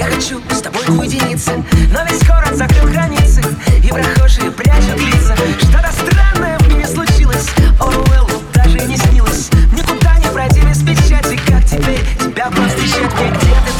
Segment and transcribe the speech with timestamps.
[0.00, 1.52] Я хочу с тобой уединиться
[1.92, 3.42] Но ведь скоро закрыл границы
[3.84, 5.36] И прохожие прячут лица.
[5.58, 9.50] Что-то странное в мире случилось Оруэллу даже не снилось.
[9.76, 13.79] Никуда не пройти без печати Как теперь тебя повстречать мне Где ты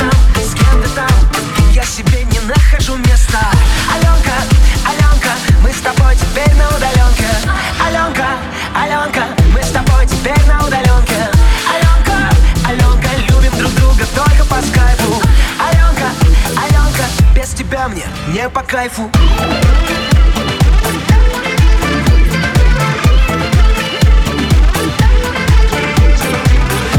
[18.70, 19.10] кайфу.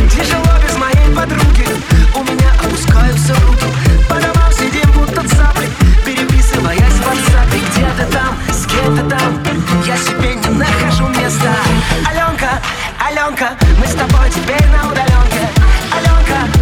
[0.09, 1.65] Тяжело без моей подруги.
[2.13, 3.65] У меня опускаются руки.
[4.09, 5.69] По домам сидим будто цапли
[6.05, 7.47] Переписываясь в WhatsApp.
[7.69, 9.39] Где ты там, с кем ты там?
[9.85, 11.55] Я себе не нахожу места.
[12.05, 12.59] Аленка,
[12.99, 15.47] Аленка Мы с тобой теперь на удаленке.
[15.95, 16.60] Аленка,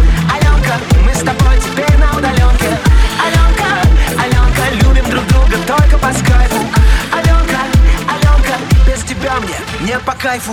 [9.90, 10.52] Eu Minha pacaifu.